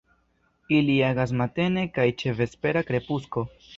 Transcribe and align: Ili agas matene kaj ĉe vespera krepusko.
Ili 0.77 0.95
agas 1.09 1.33
matene 1.41 1.83
kaj 1.99 2.07
ĉe 2.23 2.33
vespera 2.41 2.83
krepusko. 2.89 3.45